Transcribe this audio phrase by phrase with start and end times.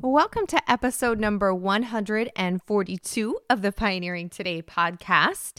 [0.00, 5.58] Welcome to episode number 142 of the Pioneering Today podcast,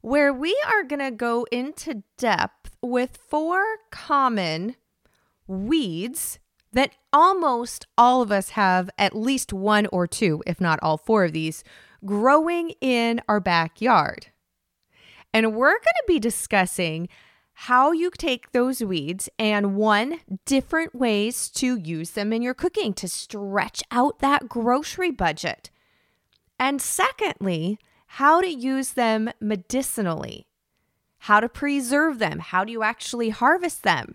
[0.00, 3.62] where we are going to go into depth with four
[3.92, 4.74] common
[5.46, 6.40] weeds
[6.72, 11.26] that almost all of us have at least one or two, if not all four
[11.26, 11.62] of these,
[12.04, 14.32] growing in our backyard.
[15.32, 17.08] And we're going to be discussing
[17.64, 22.94] how you take those weeds and one, different ways to use them in your cooking
[22.94, 25.68] to stretch out that grocery budget.
[26.58, 30.46] And secondly, how to use them medicinally,
[31.18, 34.14] how to preserve them, how do you actually harvest them.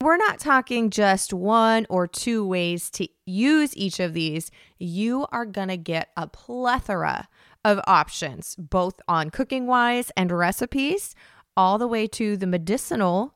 [0.00, 4.52] We're not talking just one or two ways to use each of these.
[4.78, 7.26] You are going to get a plethora
[7.64, 11.16] of options, both on cooking wise and recipes
[11.58, 13.34] all the way to the medicinal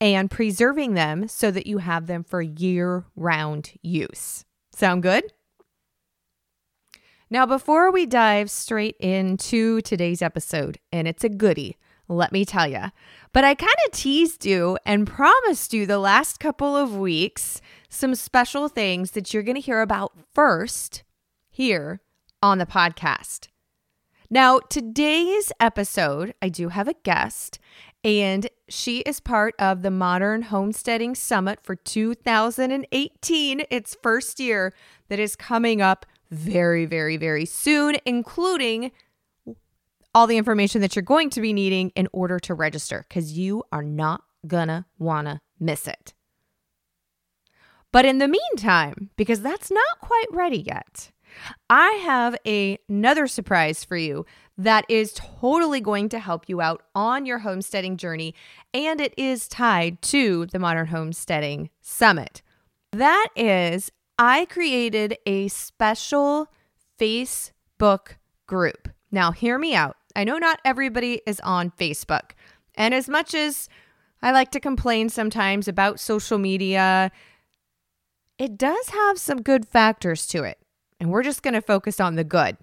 [0.00, 4.46] and preserving them so that you have them for year round use.
[4.74, 5.30] Sound good?
[7.28, 11.76] Now, before we dive straight into today's episode, and it's a goody,
[12.08, 12.86] let me tell you,
[13.32, 18.14] but I kind of teased you and promised you the last couple of weeks some
[18.14, 21.04] special things that you're going to hear about first
[21.50, 22.00] here
[22.42, 23.48] on the podcast.
[24.32, 27.58] Now, today's episode, I do have a guest,
[28.04, 34.72] and she is part of the Modern Homesteading Summit for 2018, its first year
[35.08, 38.92] that is coming up very, very, very soon, including
[40.14, 43.64] all the information that you're going to be needing in order to register, because you
[43.72, 46.14] are not gonna wanna miss it.
[47.90, 51.10] But in the meantime, because that's not quite ready yet,
[51.68, 54.26] I have a, another surprise for you
[54.58, 58.34] that is totally going to help you out on your homesteading journey,
[58.74, 62.42] and it is tied to the Modern Homesteading Summit.
[62.92, 66.48] That is, I created a special
[66.98, 68.88] Facebook group.
[69.10, 69.96] Now, hear me out.
[70.14, 72.32] I know not everybody is on Facebook.
[72.74, 73.68] And as much as
[74.20, 77.10] I like to complain sometimes about social media,
[78.38, 80.59] it does have some good factors to it
[81.00, 82.56] and we're just going to focus on the good.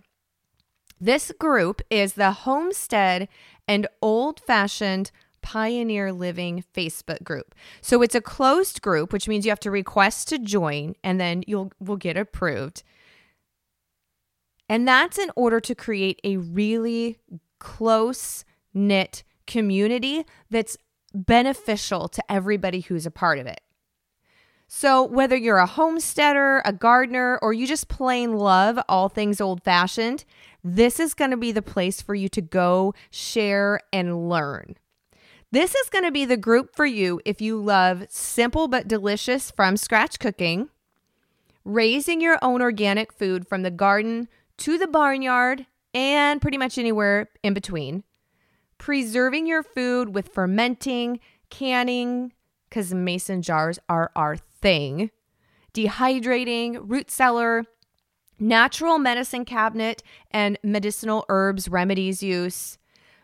[1.02, 3.28] This group is the Homestead
[3.68, 5.12] and Old Fashioned
[5.42, 7.56] Pioneer Living Facebook group.
[7.82, 11.44] So it's a closed group, which means you have to request to join and then
[11.48, 12.84] you'll will get approved.
[14.70, 17.18] And that's in order to create a really
[17.60, 18.44] close
[18.74, 20.78] knit community that's
[21.14, 23.62] beneficial to everybody who's a part of it.
[24.70, 29.64] So, whether you're a homesteader, a gardener, or you just plain love all things old
[29.64, 30.26] fashioned,
[30.62, 34.76] this is going to be the place for you to go, share, and learn.
[35.52, 39.50] This is going to be the group for you if you love simple but delicious
[39.50, 40.68] from scratch cooking,
[41.64, 47.30] raising your own organic food from the garden to the barnyard and pretty much anywhere
[47.42, 48.04] in between,
[48.78, 52.34] preserving your food with fermenting, canning,
[52.70, 55.12] because mason jars are our thing
[55.74, 57.64] dehydrating, root cellar,
[58.40, 60.02] natural medicine cabinet,
[60.32, 62.78] and medicinal herbs remedies use.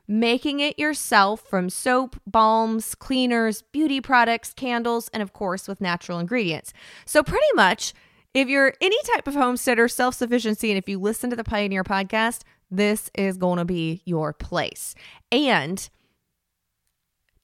[0.08, 6.20] Making it yourself from soap, balms, cleaners, beauty products, candles, and of course with natural
[6.20, 6.74] ingredients.
[7.06, 7.94] So, pretty much,
[8.34, 11.86] if you're any type of homesteader, self sufficiency, and if you listen to the Pioneer
[11.86, 14.94] podcast, this is going to be your place.
[15.32, 15.90] And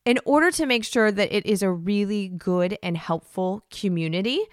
[0.10, 4.44] in order to make sure that it is a really good and helpful community,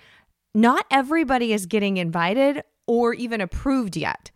[0.55, 4.31] not everybody is getting invited or even approved yet.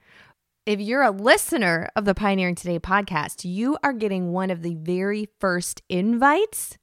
[0.65, 4.77] If you're a listener of the Pioneering Today podcast, you are getting one of the
[4.77, 6.79] very first invites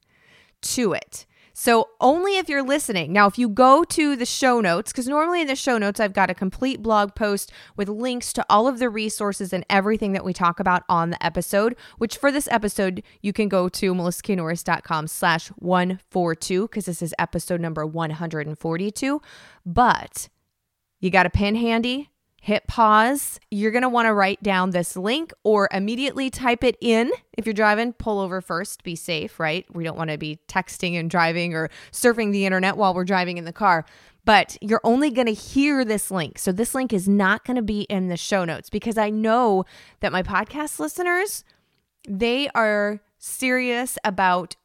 [0.62, 1.26] to it.
[1.60, 3.12] So only if you're listening.
[3.12, 6.12] Now, if you go to the show notes, because normally in the show notes, I've
[6.12, 10.24] got a complete blog post with links to all of the resources and everything that
[10.24, 15.08] we talk about on the episode, which for this episode, you can go to melissaknorris.com
[15.08, 19.20] slash 142, because this is episode number 142.
[19.66, 20.28] But
[21.00, 22.08] you got a pen handy?
[22.40, 23.40] Hit pause.
[23.50, 27.10] You're going to want to write down this link or immediately type it in.
[27.36, 29.66] If you're driving, pull over first, be safe, right?
[29.74, 33.38] We don't want to be texting and driving or surfing the internet while we're driving
[33.38, 33.84] in the car.
[34.24, 36.38] But you're only going to hear this link.
[36.38, 39.64] So this link is not going to be in the show notes because I know
[40.00, 41.44] that my podcast listeners,
[42.08, 44.56] they are serious about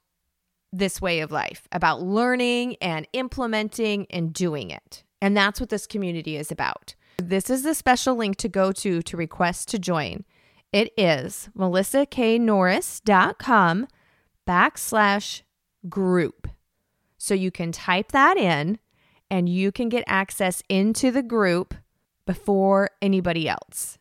[0.72, 5.04] this way of life, about learning and implementing and doing it.
[5.22, 6.96] And that's what this community is about.
[7.30, 10.26] This is the special link to go to to request to join.
[10.72, 13.88] It is melissaknorris.com
[14.48, 15.42] backslash
[15.88, 16.48] group.
[17.18, 18.80] So you can type that in
[19.30, 21.76] and you can get access into the group
[22.26, 23.98] before anybody else.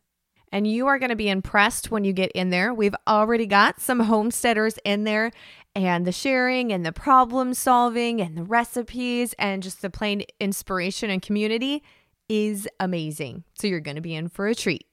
[0.51, 2.75] And you are going to be impressed when you get in there.
[2.75, 5.31] We've already got some homesteaders in there,
[5.75, 11.09] and the sharing and the problem solving and the recipes and just the plain inspiration
[11.09, 11.83] and community
[12.33, 13.45] is amazing.
[13.59, 14.87] So you're going to be in for a treat.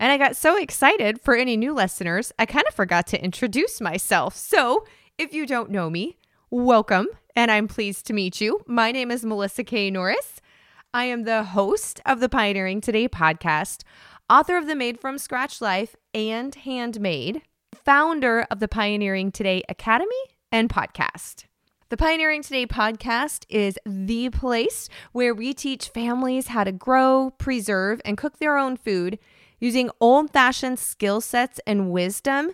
[0.00, 3.80] And I got so excited for any new listeners, I kind of forgot to introduce
[3.80, 4.34] myself.
[4.34, 4.84] So
[5.16, 6.18] if you don't know me,
[6.50, 7.06] welcome,
[7.36, 8.62] and I'm pleased to meet you.
[8.66, 9.88] My name is Melissa K.
[9.88, 10.40] Norris.
[10.92, 13.84] I am the host of the Pioneering Today podcast,
[14.28, 20.10] author of the Made from Scratch Life and Handmade, founder of the Pioneering Today Academy
[20.50, 21.44] and podcast.
[21.90, 28.00] The Pioneering Today podcast is the place where we teach families how to grow, preserve,
[28.04, 29.18] and cook their own food
[29.58, 32.52] using old fashioned skill sets and wisdom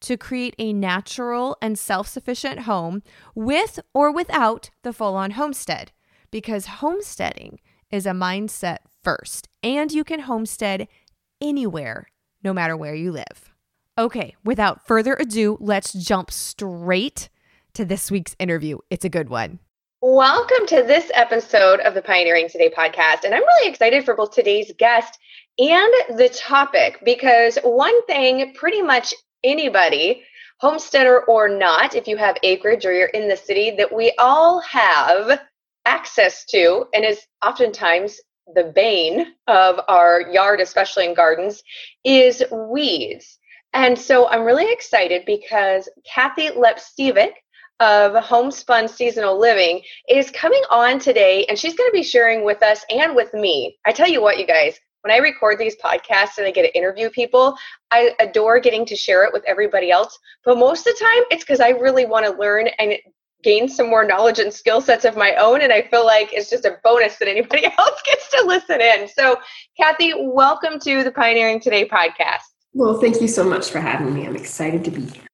[0.00, 3.02] to create a natural and self sufficient home
[3.34, 5.90] with or without the full on homestead.
[6.30, 7.60] Because homesteading
[7.90, 10.88] is a mindset first, and you can homestead
[11.40, 12.08] anywhere,
[12.42, 13.54] no matter where you live.
[13.96, 17.30] Okay, without further ado, let's jump straight
[17.74, 18.78] to this week's interview.
[18.88, 19.58] It's a good one.
[20.00, 23.24] Welcome to this episode of the Pioneering Today podcast.
[23.24, 25.18] And I'm really excited for both today's guest
[25.58, 30.22] and the topic because one thing pretty much anybody,
[30.58, 34.60] homesteader or not, if you have acreage or you're in the city, that we all
[34.60, 35.40] have
[35.84, 38.20] access to and is oftentimes
[38.54, 41.62] the bane of our yard, especially in gardens,
[42.04, 43.38] is weeds.
[43.72, 47.32] And so I'm really excited because Kathy Lapcevic
[47.80, 52.62] of Homespun Seasonal Living is coming on today and she's going to be sharing with
[52.62, 53.76] us and with me.
[53.84, 56.76] I tell you what, you guys, when I record these podcasts and I get to
[56.76, 57.56] interview people,
[57.90, 60.18] I adore getting to share it with everybody else.
[60.44, 62.94] But most of the time, it's because I really want to learn and
[63.42, 65.60] gain some more knowledge and skill sets of my own.
[65.60, 69.06] And I feel like it's just a bonus that anybody else gets to listen in.
[69.08, 69.36] So,
[69.76, 72.44] Kathy, welcome to the Pioneering Today podcast.
[72.72, 74.26] Well, thank you so much for having me.
[74.26, 75.26] I'm excited to be here.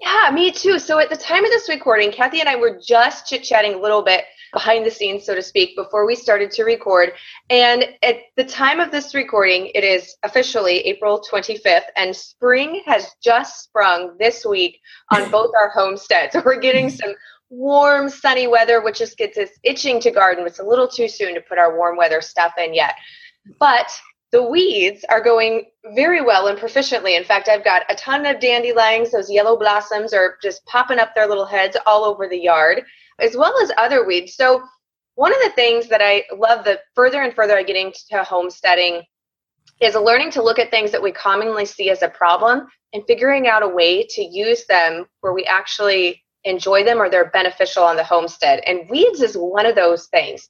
[0.00, 0.78] Yeah, me too.
[0.78, 3.78] So at the time of this recording, Kathy and I were just chit chatting a
[3.78, 7.12] little bit behind the scenes, so to speak, before we started to record.
[7.50, 13.14] And at the time of this recording, it is officially April 25th, and spring has
[13.22, 14.80] just sprung this week
[15.12, 16.34] on both our homesteads.
[16.44, 17.14] We're getting some
[17.50, 20.46] warm, sunny weather, which just gets us itching to garden.
[20.46, 22.94] It's a little too soon to put our warm weather stuff in yet.
[23.58, 23.90] But
[24.32, 27.16] the weeds are going very well and proficiently.
[27.16, 29.10] In fact, I've got a ton of dandelions.
[29.10, 32.82] Those yellow blossoms are just popping up their little heads all over the yard,
[33.18, 34.34] as well as other weeds.
[34.34, 34.62] So,
[35.16, 39.02] one of the things that I love the further and further I get into homesteading
[39.80, 43.48] is learning to look at things that we commonly see as a problem and figuring
[43.48, 47.96] out a way to use them where we actually enjoy them or they're beneficial on
[47.96, 48.60] the homestead.
[48.66, 50.48] And weeds is one of those things.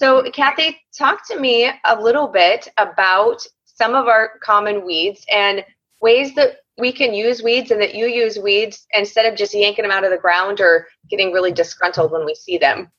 [0.00, 5.62] So, Kathy, talk to me a little bit about some of our common weeds and
[6.00, 9.82] ways that we can use weeds and that you use weeds instead of just yanking
[9.82, 12.90] them out of the ground or getting really disgruntled when we see them.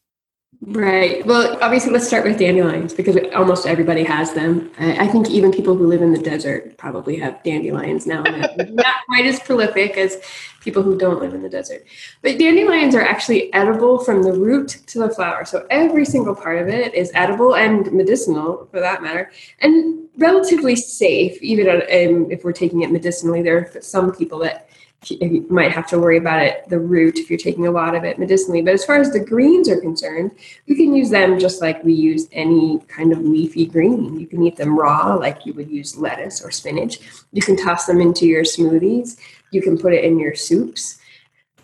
[0.59, 1.25] Right.
[1.25, 4.69] Well, obviously, let's start with dandelions because almost everybody has them.
[4.77, 8.21] I think even people who live in the desert probably have dandelions now.
[8.57, 10.21] not quite as prolific as
[10.59, 11.83] people who don't live in the desert.
[12.21, 15.45] But dandelions are actually edible from the root to the flower.
[15.45, 20.75] So every single part of it is edible and medicinal for that matter, and relatively
[20.75, 23.41] safe, even um, if we're taking it medicinally.
[23.41, 24.69] There are some people that
[25.09, 28.03] you might have to worry about it, the root, if you're taking a lot of
[28.03, 28.61] it medicinally.
[28.61, 30.31] But as far as the greens are concerned,
[30.67, 34.19] we can use them just like we use any kind of leafy green.
[34.19, 36.99] You can eat them raw, like you would use lettuce or spinach.
[37.31, 39.19] You can toss them into your smoothies.
[39.51, 40.99] You can put it in your soups.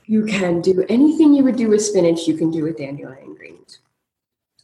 [0.06, 3.80] You can do anything you would do with spinach, you can do with dandelion greens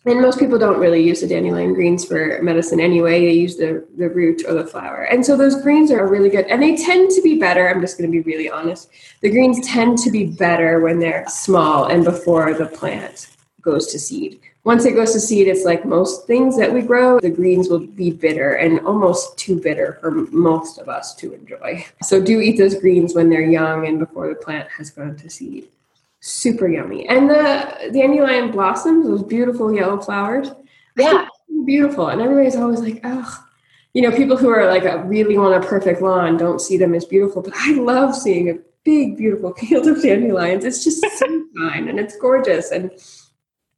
[0.06, 3.26] and most people don't really use the dandelion greens for medicine anyway.
[3.26, 5.04] They use the, the root or the flower.
[5.04, 6.46] And so those greens are really good.
[6.48, 7.70] And they tend to be better.
[7.70, 8.90] I'm just going to be really honest.
[9.22, 13.30] The greens tend to be better when they're small and before the plant
[13.62, 14.42] goes to seed.
[14.66, 17.86] Once it goes to seed, it's like most things that we grow, the greens will
[17.86, 21.86] be bitter and almost too bitter for most of us to enjoy.
[22.02, 25.30] So do eat those greens when they're young and before the plant has gone to
[25.30, 25.70] seed
[26.26, 27.06] super yummy.
[27.10, 30.52] And the dandelion blossoms, those beautiful yellow flowers,
[30.98, 31.28] yeah,
[31.66, 32.08] beautiful.
[32.08, 33.46] And everybody's always like, oh,
[33.94, 36.94] you know, people who are like a, really want a perfect lawn don't see them
[36.94, 40.64] as beautiful, but I love seeing a big, beautiful field of dandelions.
[40.64, 42.72] It's just so fine and it's gorgeous.
[42.72, 42.92] And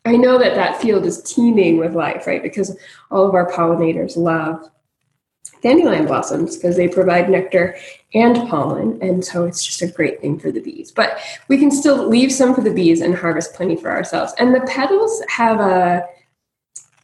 [0.06, 2.44] I know that that field is teeming with life, right?
[2.44, 2.78] Because
[3.10, 4.70] all of our pollinators love
[5.65, 7.75] dandelion blossoms because they provide nectar
[8.13, 9.01] and pollen.
[9.01, 10.91] And so it's just a great thing for the bees.
[10.91, 11.17] But
[11.48, 14.34] we can still leave some for the bees and harvest plenty for ourselves.
[14.38, 16.05] And the petals have a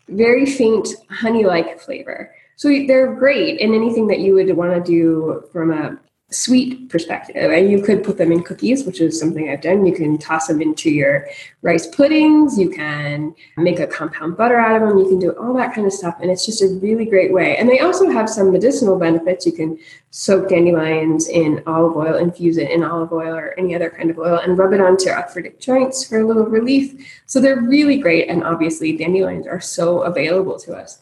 [0.10, 2.36] very faint honey like flavor.
[2.56, 5.98] So they're great in anything that you would want to do from a
[6.32, 7.52] sweet perspective.
[7.52, 9.86] And you could put them in cookies, which is something I've done.
[9.86, 11.28] You can toss them into your
[11.62, 12.58] rice puddings.
[12.58, 14.98] You can make a compound butter out of them.
[14.98, 16.18] You can do all that kind of stuff.
[16.22, 17.58] And it's just a really great way.
[17.58, 19.46] And they also have some medicinal benefits.
[19.46, 19.78] You can
[20.12, 24.18] soak dandelions in olive oil, infuse it in olive oil or any other kind of
[24.18, 27.22] oil, and rub it onto arthritic joints for a little relief.
[27.26, 28.30] So they're really great.
[28.30, 31.00] And obviously, dandelions are so available to us.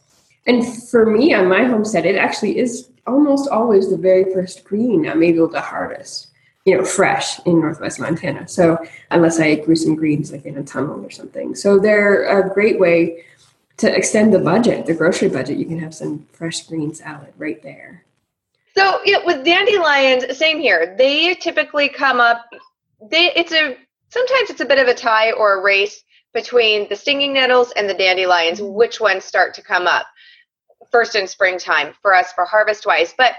[0.47, 5.07] And for me on my homestead, it actually is almost always the very first green
[5.07, 6.27] I'm able to harvest,
[6.65, 8.47] you know, fresh in Northwest Montana.
[8.47, 8.77] So
[9.11, 11.55] unless I grew some greens like in a tunnel or something.
[11.55, 13.23] So they're a great way
[13.77, 15.57] to extend the budget, the grocery budget.
[15.57, 18.03] You can have some fresh green salad right there.
[18.75, 20.95] So yeah, with dandelions, same here.
[20.97, 22.45] They typically come up.
[23.09, 23.77] They it's a
[24.09, 27.89] sometimes it's a bit of a tie or a race between the stinging nettles and
[27.89, 28.61] the dandelions.
[28.61, 30.05] Which ones start to come up?
[30.91, 33.13] First in springtime for us for harvest wise.
[33.17, 33.33] But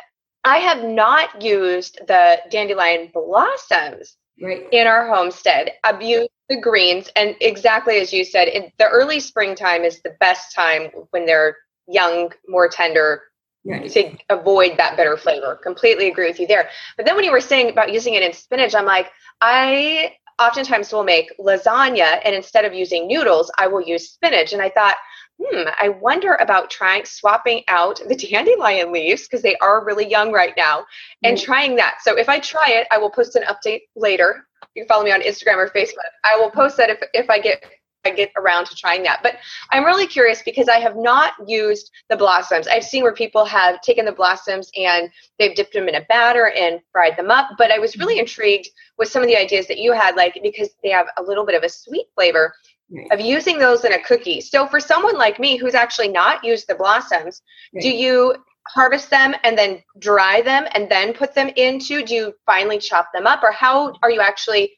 [0.44, 4.66] I have not used the dandelion blossoms right.
[4.72, 5.72] in our homestead.
[5.84, 10.16] I've used the greens, and exactly as you said, in the early springtime is the
[10.20, 11.56] best time when they're
[11.86, 13.22] young, more tender.
[13.62, 13.92] Right.
[13.92, 15.54] To avoid that bitter flavor.
[15.62, 16.70] Completely agree with you there.
[16.96, 19.10] But then when you were saying about using it in spinach, I'm like,
[19.42, 24.54] I oftentimes will make lasagna and instead of using noodles, I will use spinach.
[24.54, 24.96] And I thought,
[25.40, 30.32] hmm, I wonder about trying swapping out the dandelion leaves because they are really young
[30.32, 30.84] right now
[31.24, 31.98] and mm trying that.
[32.02, 34.46] So if I try it, I will post an update later.
[34.74, 36.10] You can follow me on Instagram or Facebook.
[36.22, 37.64] I will post that if, if I get
[38.04, 39.20] I get around to trying that.
[39.22, 39.36] But
[39.70, 42.66] I'm really curious because I have not used the blossoms.
[42.66, 46.50] I've seen where people have taken the blossoms and they've dipped them in a batter
[46.56, 47.50] and fried them up.
[47.58, 48.20] But I was really mm-hmm.
[48.20, 48.68] intrigued
[48.98, 51.54] with some of the ideas that you had, like because they have a little bit
[51.54, 52.54] of a sweet flavor
[52.90, 53.12] right.
[53.12, 54.40] of using those in a cookie.
[54.40, 57.42] So for someone like me who's actually not used the blossoms,
[57.74, 57.82] right.
[57.82, 58.36] do you
[58.68, 63.08] harvest them and then dry them and then put them into do you finally chop
[63.12, 64.70] them up or how are you actually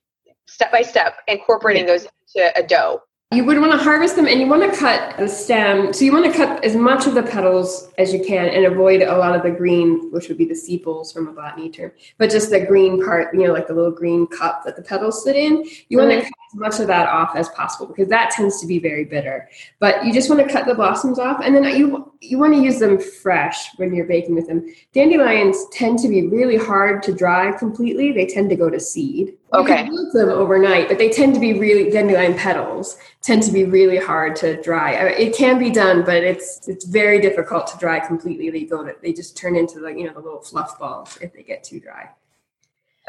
[0.46, 1.92] step by step incorporating yeah.
[1.92, 3.00] those into a dough
[3.32, 5.92] you would want to harvest them and you want to cut the stem.
[5.92, 9.02] So you want to cut as much of the petals as you can and avoid
[9.02, 12.30] a lot of the green, which would be the sepals from a botany term, but
[12.30, 15.36] just the green part, you know, like the little green cup that the petals sit
[15.36, 15.64] in.
[15.88, 16.08] You mm-hmm.
[16.08, 18.78] want to cut as much of that off as possible because that tends to be
[18.78, 19.48] very bitter.
[19.78, 22.60] But you just want to cut the blossoms off and then you you want to
[22.60, 24.64] use them fresh when you're baking with them.
[24.92, 28.12] Dandelions tend to be really hard to dry completely.
[28.12, 29.36] They tend to go to seed.
[29.54, 29.84] Okay.
[29.84, 33.98] You them overnight, but they tend to be really dandelion petals tend to be really
[33.98, 34.92] hard to dry.
[34.92, 38.50] It can be done, but it's it's very difficult to dry completely.
[38.50, 41.32] They go to they just turn into like you know the little fluff balls if
[41.32, 42.08] they get too dry.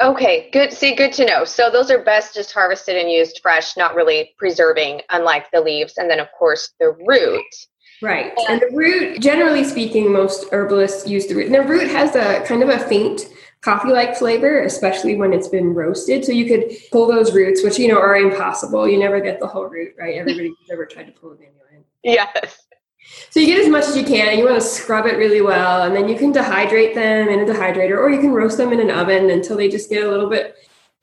[0.00, 0.72] Okay, good.
[0.72, 1.44] See, good to know.
[1.44, 5.98] So those are best just harvested and used fresh, not really preserving, unlike the leaves.
[5.98, 7.44] And then, of course, the root.
[8.02, 8.32] Right.
[8.48, 11.46] And the root, generally speaking, most herbalists use the root.
[11.46, 13.28] And the root has a kind of a faint
[13.64, 16.22] coffee like flavor, especially when it's been roasted.
[16.22, 18.86] So you could pull those roots, which, you know, are impossible.
[18.86, 20.16] You never get the whole root, right?
[20.16, 21.84] Everybody who's ever tried to pull a dandelion.
[22.02, 22.60] Yes.
[23.30, 24.38] So you get as much as you can.
[24.38, 27.44] You want to scrub it really well, and then you can dehydrate them in a
[27.44, 30.28] dehydrator, or you can roast them in an oven until they just get a little
[30.28, 30.56] bit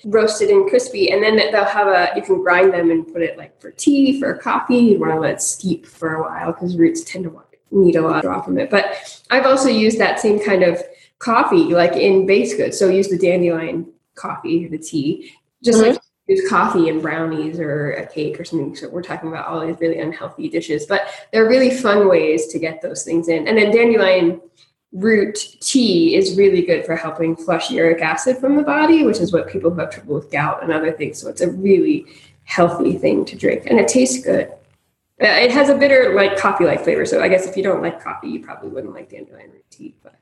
[0.06, 1.12] roasted and crispy.
[1.12, 2.12] And then they'll have a.
[2.16, 4.78] You can grind them and put it like for tea, for coffee.
[4.78, 7.42] You want to let it steep for a while because roots tend to
[7.72, 8.70] need a lot of draw from it.
[8.70, 10.82] But I've also used that same kind of
[11.22, 12.78] coffee, like in base goods.
[12.78, 15.92] So use the dandelion coffee, the tea, just mm-hmm.
[15.92, 18.76] like use coffee and brownies or a cake or something.
[18.76, 22.60] So we're talking about all these really unhealthy dishes, but they're really fun ways to
[22.60, 23.48] get those things in.
[23.48, 24.42] And then dandelion
[24.94, 29.32] root tea is really good for helping flush uric acid from the body, which is
[29.32, 31.20] what people who have trouble with gout and other things.
[31.20, 32.06] So it's a really
[32.44, 34.48] healthy thing to drink, and it tastes good.
[35.22, 37.06] Uh, it has a bitter, like coffee-like flavor.
[37.06, 39.96] So I guess if you don't like coffee, you probably wouldn't like dandelion root tea.
[40.04, 40.16] But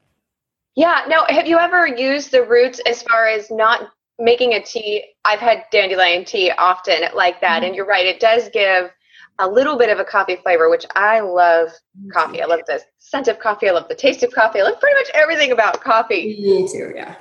[0.76, 1.06] yeah.
[1.08, 5.06] Now, have you ever used the roots as far as not making a tea?
[5.26, 7.58] I've had dandelion tea often like that.
[7.58, 7.66] Mm-hmm.
[7.66, 8.92] And you're right, it does give
[9.40, 11.70] a little bit of a coffee flavor, which I love
[12.12, 12.42] coffee.
[12.42, 13.70] I love the scent of coffee.
[13.70, 14.60] I love the taste of coffee.
[14.60, 16.38] I love pretty much everything about coffee.
[16.42, 17.16] Me too, yeah.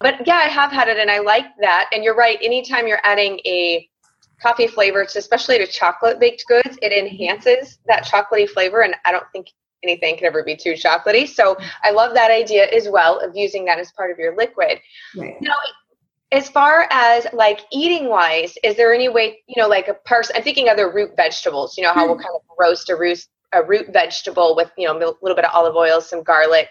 [0.00, 1.90] But yeah, I have had it and I like that.
[1.92, 3.88] And you're right, anytime you're adding a
[4.40, 8.82] coffee flavor, to, especially to chocolate baked goods, it enhances that chocolatey flavor.
[8.82, 9.48] And I don't think
[9.82, 11.28] anything can ever be too chocolatey.
[11.28, 14.80] So I love that idea as well of using that as part of your liquid.
[15.16, 15.36] Right.
[15.40, 15.54] Now,
[16.30, 20.36] as far as like eating wise, is there any way, you know, like a person,
[20.36, 22.08] I'm thinking other root vegetables, you know, how mm.
[22.08, 25.44] we'll kind of roast a root, a root vegetable with, you know, a little bit
[25.44, 26.68] of olive oil, some garlic.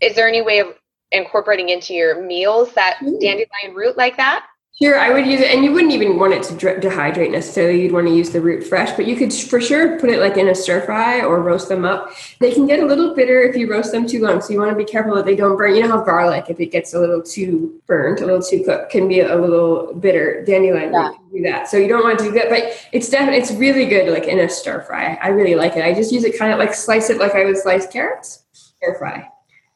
[0.00, 0.68] Is there any way of
[1.12, 3.20] incorporating into your meals that mm.
[3.20, 4.46] dandelion root like that?
[4.82, 7.82] Sure, I would use it, and you wouldn't even want it to dehydrate necessarily.
[7.82, 10.38] You'd want to use the root fresh, but you could for sure put it like
[10.38, 12.12] in a stir fry or roast them up.
[12.38, 14.70] They can get a little bitter if you roast them too long, so you want
[14.70, 15.74] to be careful that they don't burn.
[15.74, 18.90] You know how garlic, if it gets a little too burnt, a little too cooked,
[18.90, 20.42] can be a little bitter.
[20.46, 21.12] Dandelion yeah.
[21.30, 22.48] do that, so you don't want to do that.
[22.48, 25.18] But it's definitely it's really good, like in a stir fry.
[25.22, 25.84] I really like it.
[25.84, 28.96] I just use it kind of like slice it like I would slice carrots, stir
[28.98, 29.28] fry.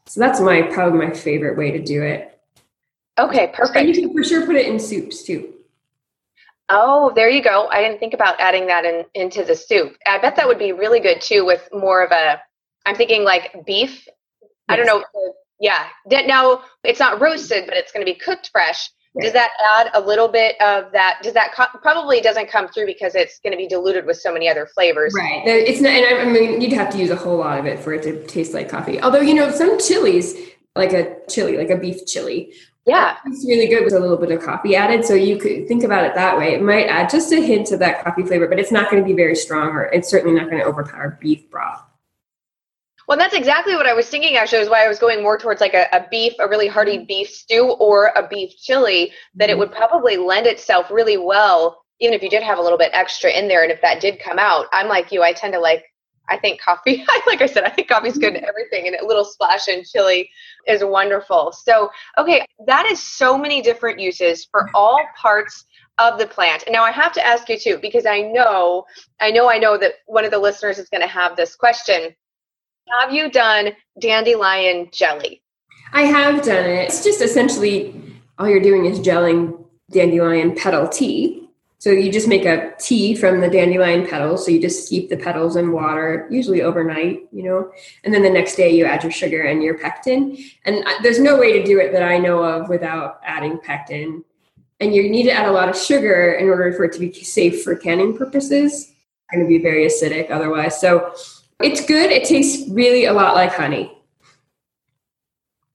[0.06, 2.33] So that's my probably my favorite way to do it.
[3.18, 3.76] Okay, perfect.
[3.76, 5.54] And you can for sure put it in soups too.
[6.68, 7.68] Oh, there you go.
[7.68, 9.96] I didn't think about adding that in into the soup.
[10.06, 12.40] I bet that would be really good too with more of a
[12.86, 14.06] I'm thinking like beef.
[14.06, 14.50] Yes.
[14.68, 15.04] I don't know.
[15.60, 15.86] Yeah.
[16.06, 18.90] Now it's not roasted, but it's going to be cooked fresh.
[19.20, 21.20] Does that add a little bit of that?
[21.22, 24.32] Does that co- probably doesn't come through because it's going to be diluted with so
[24.32, 25.14] many other flavors?
[25.16, 25.42] Right.
[25.46, 27.92] It's not, and I mean, you'd have to use a whole lot of it for
[27.94, 29.00] it to taste like coffee.
[29.00, 30.34] Although, you know, some chilies,
[30.74, 32.54] like a chili, like a beef chili,
[32.86, 33.16] yeah.
[33.24, 35.04] It's really good with a little bit of coffee added.
[35.04, 36.54] So you could think about it that way.
[36.54, 39.06] It might add just a hint of that coffee flavor, but it's not going to
[39.06, 41.82] be very strong or it's certainly not going to overpower beef broth.
[43.06, 45.60] Well, that's exactly what I was thinking actually, is why I was going more towards
[45.60, 47.06] like a, a beef, a really hearty mm-hmm.
[47.06, 49.52] beef stew or a beef chili, that mm-hmm.
[49.52, 52.90] it would probably lend itself really well, even if you did have a little bit
[52.92, 53.62] extra in there.
[53.62, 55.84] And if that did come out, I'm like you, I tend to like
[56.28, 58.48] I think coffee, like I said, I think coffee's good in mm-hmm.
[58.48, 60.30] everything, and a little splash in chili
[60.66, 61.52] is wonderful.
[61.52, 65.64] So, okay, that is so many different uses for all parts
[65.98, 66.64] of the plant.
[66.66, 68.84] And now I have to ask you too, because I know,
[69.20, 72.14] I know, I know that one of the listeners is going to have this question.
[73.00, 75.42] Have you done dandelion jelly?
[75.92, 76.88] I have done it.
[76.88, 78.02] It's just essentially
[78.38, 81.43] all you're doing is gelling dandelion petal tea
[81.84, 84.46] so you just make a tea from the dandelion petals.
[84.46, 87.70] So you just steep the petals in water, usually overnight, you know,
[88.04, 90.34] and then the next day you add your sugar and your pectin.
[90.64, 94.24] And there's no way to do it that I know of without adding pectin.
[94.80, 97.12] And you need to add a lot of sugar in order for it to be
[97.12, 98.72] safe for canning purposes.
[98.72, 100.80] It's going to be very acidic otherwise.
[100.80, 101.12] So
[101.60, 102.10] it's good.
[102.10, 103.93] It tastes really a lot like honey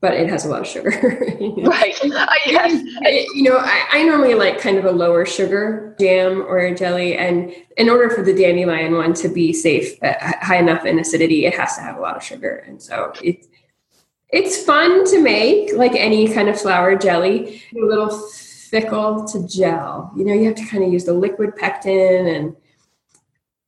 [0.01, 0.89] but it has a lot of sugar.
[1.57, 1.97] right.
[2.03, 2.83] Uh, yes.
[3.33, 7.17] You know, I, I, normally like kind of a lower sugar jam or a jelly.
[7.17, 11.45] And in order for the dandelion one to be safe, uh, high enough in acidity,
[11.45, 12.63] it has to have a lot of sugar.
[12.67, 13.47] And so it's,
[14.29, 20.11] it's fun to make like any kind of flower jelly, a little fickle to gel.
[20.15, 22.55] You know, you have to kind of use the liquid pectin and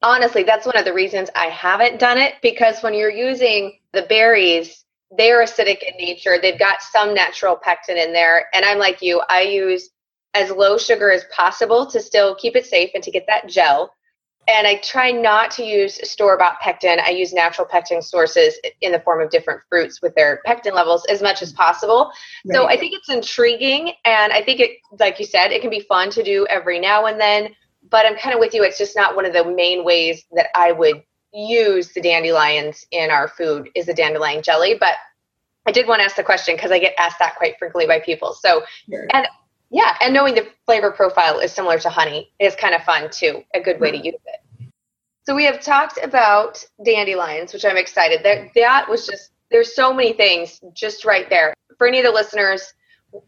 [0.01, 4.03] honestly, that's one of the reasons I haven't done it because when you're using the
[4.03, 4.85] berries,
[5.17, 6.37] they're acidic in nature.
[6.41, 8.45] They've got some natural pectin in there.
[8.53, 9.89] And I'm like you, I use
[10.33, 13.93] as low sugar as possible to still keep it safe and to get that gel.
[14.47, 16.99] And I try not to use store bought pectin.
[16.99, 21.05] I use natural pectin sources in the form of different fruits with their pectin levels
[21.05, 22.11] as much as possible.
[22.45, 22.55] Right.
[22.55, 23.93] So I think it's intriguing.
[24.03, 27.05] And I think it, like you said, it can be fun to do every now
[27.05, 27.49] and then.
[27.89, 28.63] But I'm kind of with you.
[28.63, 33.09] It's just not one of the main ways that I would use the dandelions in
[33.09, 34.75] our food is the dandelion jelly.
[34.79, 34.95] But
[35.65, 37.99] I did want to ask the question because I get asked that quite frequently by
[37.99, 38.33] people.
[38.33, 39.07] So, sure.
[39.13, 39.27] and
[39.69, 43.43] yeah, and knowing the flavor profile is similar to honey is kind of fun too,
[43.55, 44.67] a good way to use it.
[45.23, 48.21] So we have talked about dandelions, which I'm excited.
[48.23, 51.53] That that was just there's so many things just right there.
[51.77, 52.73] For any of the listeners,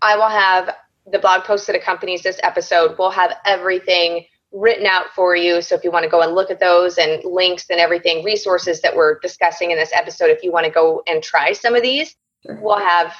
[0.02, 0.76] I will have
[1.12, 2.96] the blog post that accompanies this episode.
[2.98, 5.62] We'll have everything written out for you.
[5.62, 8.82] So if you want to go and look at those and links and everything, resources
[8.82, 11.82] that we're discussing in this episode, if you want to go and try some of
[11.82, 12.60] these, sure.
[12.62, 13.14] we'll have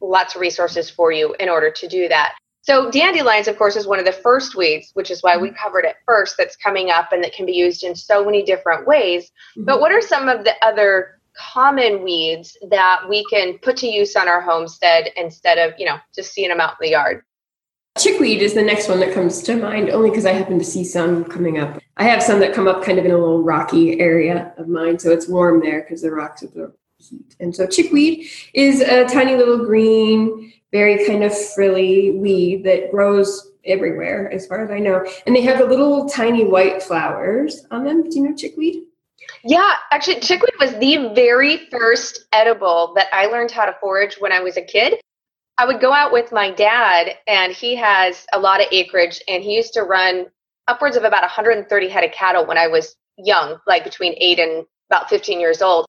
[0.00, 2.34] lots of resources for you in order to do that.
[2.62, 5.56] So dandelions, of course, is one of the first weeds, which is why we mm-hmm.
[5.56, 8.86] covered it first, that's coming up and that can be used in so many different
[8.86, 9.30] ways.
[9.56, 9.64] Mm-hmm.
[9.64, 14.16] But what are some of the other common weeds that we can put to use
[14.16, 17.22] on our homestead instead of, you know, just seeing them out in the yard?
[18.00, 20.84] Chickweed is the next one that comes to mind, only because I happen to see
[20.84, 21.78] some coming up.
[21.98, 24.98] I have some that come up kind of in a little rocky area of mine,
[24.98, 27.36] so it's warm there because the rocks absorb heat.
[27.40, 33.52] And so chickweed is a tiny little green, very kind of frilly weed that grows
[33.66, 35.06] everywhere, as far as I know.
[35.26, 38.08] And they have the little tiny white flowers on them.
[38.08, 38.84] Do you know chickweed?
[39.44, 44.32] Yeah, actually, chickweed was the very first edible that I learned how to forage when
[44.32, 44.94] I was a kid.
[45.60, 49.42] I would go out with my dad, and he has a lot of acreage, and
[49.42, 50.24] he used to run
[50.68, 54.64] upwards of about 130 head of cattle when I was young, like between eight and
[54.88, 55.84] about 15 years old.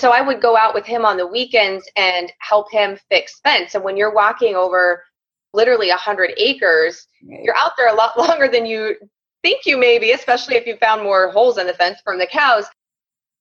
[0.00, 3.76] So I would go out with him on the weekends and help him fix fence.
[3.76, 5.04] And when you're walking over
[5.54, 8.96] literally 100 acres, you're out there a lot longer than you
[9.44, 12.26] think you may be, especially if you found more holes in the fence from the
[12.26, 12.64] cows.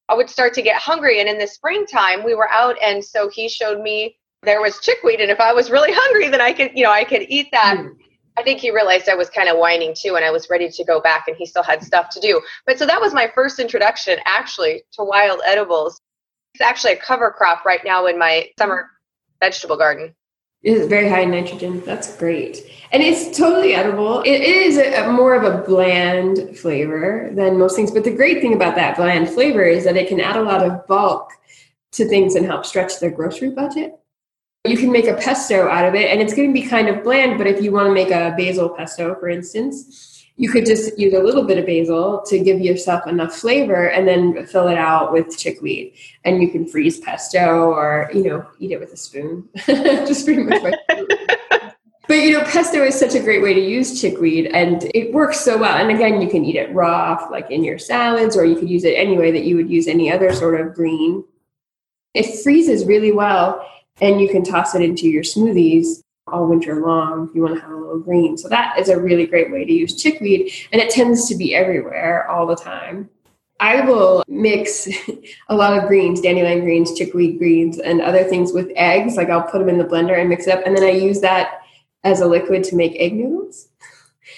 [0.09, 1.19] I would start to get hungry.
[1.19, 5.19] And in the springtime, we were out, and so he showed me there was chickweed
[5.19, 7.77] and if i was really hungry then i could you know i could eat that
[7.77, 7.95] mm.
[8.37, 10.83] I think he realized I was kind of whining too, and I was ready to
[10.85, 12.41] go back, and he still had stuff to do.
[12.65, 15.99] But so that was my first introduction actually to wild edibles.
[16.53, 18.89] It's actually a cover crop right now in my summer
[19.41, 20.15] vegetable garden.
[20.63, 21.81] It is very high in nitrogen.
[21.85, 22.59] That's great.
[22.91, 24.21] And it's totally edible.
[24.21, 27.89] It is a, a more of a bland flavor than most things.
[27.89, 30.63] But the great thing about that bland flavor is that it can add a lot
[30.63, 31.31] of bulk
[31.93, 34.00] to things and help stretch their grocery budget.
[34.65, 37.03] You can make a pesto out of it, and it's going to be kind of
[37.03, 37.37] bland.
[37.37, 41.13] But if you want to make a basil pesto, for instance, you could just use
[41.13, 45.11] a little bit of basil to give yourself enough flavor and then fill it out
[45.11, 45.93] with chickweed.
[46.25, 49.47] And you can freeze pesto or you know eat it with a spoon.
[49.65, 50.61] Just pretty much
[52.07, 55.39] but you know pesto is such a great way to use chickweed and it works
[55.39, 55.77] so well.
[55.77, 58.83] And again you can eat it raw like in your salads or you could use
[58.83, 61.23] it any way that you would use any other sort of green.
[62.13, 63.65] It freezes really well
[64.01, 67.61] and you can toss it into your smoothies all winter long if you want to
[67.61, 68.37] have a little green.
[68.37, 71.55] So that is a really great way to use chickweed, and it tends to be
[71.55, 73.09] everywhere all the time.
[73.59, 74.89] I will mix
[75.49, 79.15] a lot of greens, dandelion greens, chickweed greens, and other things with eggs.
[79.15, 81.21] Like I'll put them in the blender and mix it up, and then I use
[81.21, 81.61] that
[82.03, 83.67] as a liquid to make egg noodles.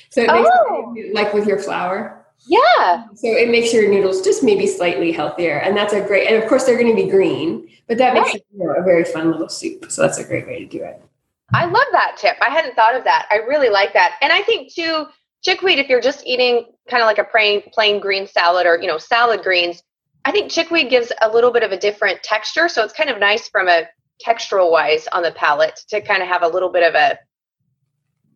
[0.09, 0.95] So it makes oh.
[1.13, 2.22] like with your flour.
[2.45, 3.05] Yeah.
[3.15, 6.27] So it makes your noodles just maybe slightly healthier, and that's a great.
[6.27, 8.35] And of course, they're going to be green, but that makes right.
[8.35, 9.91] it you know, a very fun little soup.
[9.91, 11.01] So that's a great way to do it.
[11.53, 12.35] I love that tip.
[12.41, 13.27] I hadn't thought of that.
[13.29, 14.17] I really like that.
[14.21, 15.05] And I think too,
[15.43, 18.87] chickweed, if you're just eating kind of like a plain, plain green salad or, you
[18.87, 19.83] know, salad greens,
[20.25, 22.67] I think chickweed gives a little bit of a different texture.
[22.69, 23.83] So it's kind of nice from a
[24.25, 27.19] textural wise on the palate to kind of have a little bit of a,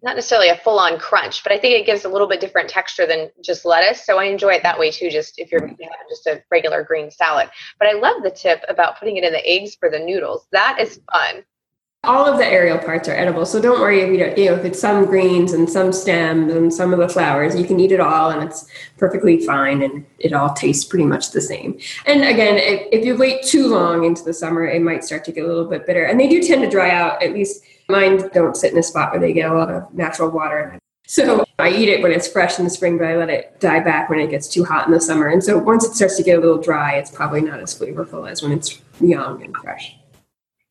[0.03, 2.69] not necessarily a full on crunch, but I think it gives a little bit different
[2.69, 4.05] texture than just lettuce.
[4.05, 5.69] So I enjoy it that way too, just if you're
[6.09, 7.49] just a regular green salad.
[7.79, 10.47] But I love the tip about putting it in the eggs for the noodles.
[10.51, 11.43] That is fun
[12.03, 13.45] all of the aerial parts are edible.
[13.45, 16.53] So don't worry if you don't, you know, if it's some greens and some stems
[16.53, 18.65] and some of the flowers, you can eat it all and it's
[18.97, 21.77] perfectly fine and it all tastes pretty much the same.
[22.05, 25.31] And again, if, if you wait too long into the summer, it might start to
[25.31, 26.05] get a little bit bitter.
[26.05, 27.21] And they do tend to dry out.
[27.21, 30.29] At least mine don't sit in a spot where they get a lot of natural
[30.29, 30.77] water.
[31.07, 33.79] So I eat it when it's fresh in the spring, but I let it die
[33.79, 35.27] back when it gets too hot in the summer.
[35.27, 38.29] And so once it starts to get a little dry, it's probably not as flavorful
[38.29, 39.95] as when it's young and fresh.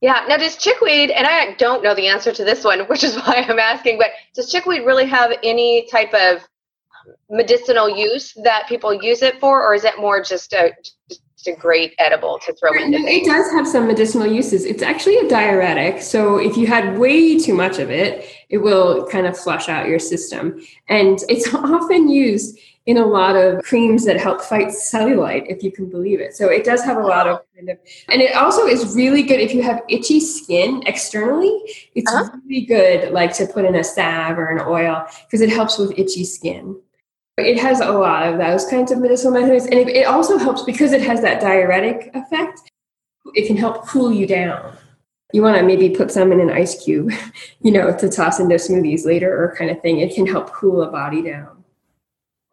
[0.03, 0.27] Yeah.
[0.29, 3.47] Now, does chickweed, and I don't know the answer to this one, which is why
[3.49, 6.47] I'm asking, but does chickweed really have any type of
[7.31, 10.73] medicinal use that people use it for, or is it more just a
[11.47, 12.95] a great edible to throw in?
[12.95, 14.65] It does have some medicinal uses.
[14.65, 19.07] It's actually a diuretic, so if you had way too much of it, it will
[19.07, 24.05] kind of flush out your system, and it's often used in a lot of creams
[24.05, 26.37] that help fight cellulite, if you can believe it.
[26.37, 27.79] So it does have a lot of kind of,
[28.09, 31.51] and it also is really good if you have itchy skin externally.
[31.97, 32.31] It's uh-huh.
[32.47, 35.99] really good, like to put in a salve or an oil because it helps with
[35.99, 36.81] itchy skin.
[37.39, 40.63] It has a lot of those kinds of medicinal benefits, and it, it also helps
[40.63, 42.71] because it has that diuretic effect.
[43.35, 44.77] It can help cool you down
[45.33, 47.13] you want to maybe put some in an ice cube,
[47.61, 50.01] you know, to toss into smoothies later or kind of thing.
[50.01, 51.65] It can help cool a body down.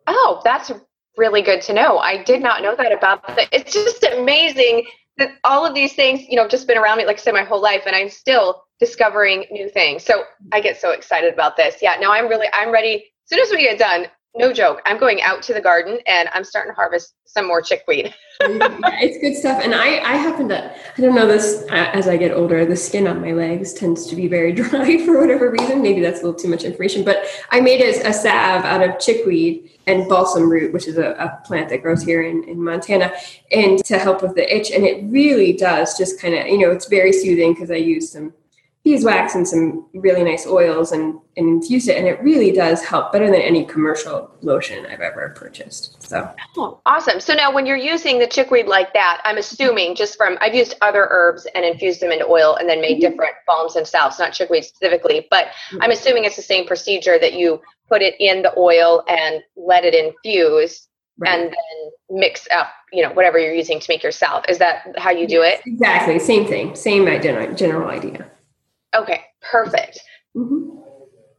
[0.07, 0.71] Oh, that's
[1.15, 1.99] really good to know.
[1.99, 3.47] I did not know that about that.
[3.51, 4.85] It's just amazing
[5.17, 7.43] that all of these things, you know, just been around me, like I said, my
[7.43, 10.03] whole life, and I'm still discovering new things.
[10.03, 11.75] So I get so excited about this.
[11.81, 12.95] Yeah, now I'm really, I'm ready.
[12.95, 16.29] As soon as we get done, no joke, I'm going out to the garden and
[16.33, 18.13] I'm starting to harvest some more chickweed.
[18.41, 19.61] yeah, it's good stuff.
[19.63, 23.07] And I, I happen to, I don't know this, as I get older, the skin
[23.07, 25.81] on my legs tends to be very dry for whatever reason.
[25.81, 28.99] Maybe that's a little too much information, but I made a, a salve out of
[28.99, 33.11] chickweed and balsam root, which is a, a, plant that grows here in, in Montana,
[33.51, 34.71] and to help with the itch.
[34.71, 38.11] And it really does just kind of, you know, it's very soothing because I use
[38.11, 38.33] some
[38.83, 43.13] beeswax and some really nice oils and, and infused it and it really does help
[43.13, 46.29] better than any commercial lotion i've ever purchased so.
[46.57, 47.19] Oh, awesome.
[47.21, 50.75] So now when you're using the chickweed like that i'm assuming just from i've used
[50.81, 53.11] other herbs and infused them into oil and then made mm-hmm.
[53.11, 55.81] different balms and salves not chickweed specifically but mm-hmm.
[55.81, 59.85] i'm assuming it's the same procedure that you put it in the oil and let
[59.85, 60.87] it infuse
[61.19, 61.29] Right.
[61.29, 64.45] and then mix up you know whatever you're using to make yourself.
[64.49, 65.61] Is that how you do it?
[65.63, 66.17] exactly.
[66.17, 66.75] Same thing.
[66.75, 68.31] Same general idea
[68.95, 69.99] Okay, perfect.
[70.35, 70.79] Mm-hmm.